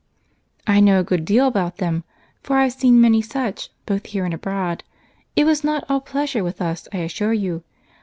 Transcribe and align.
"I 0.65 0.79
know 0.79 0.99
a 0.99 1.03
good 1.03 1.25
deal 1.25 1.45
about 1.47 1.77
them, 1.77 2.03
for 2.41 2.57
I've 2.57 2.73
seen 2.73 2.99
many 2.99 3.21
such, 3.21 3.69
both 3.85 4.07
here 4.07 4.25
and 4.25 4.33
abroad. 4.33 4.83
It 5.35 5.43
was 5.45 5.63
not 5.63 5.83
all 5.89 6.01
pleasure 6.01 6.43
with 6.43 6.59
us, 6.59 6.87
I 6.91 6.97
assure 7.01 7.33
you. 7.33 7.63